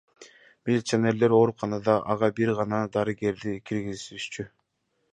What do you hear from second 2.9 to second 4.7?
дарыгерлерди киргизишчү.